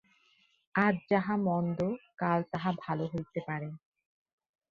[0.75, 1.79] আজ যাহা মন্দ,
[2.17, 3.69] কাল তাহা ভাল হইতে পারে।